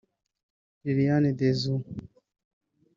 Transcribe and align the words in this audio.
Lillian 0.83 1.25
Dezu 1.37 1.75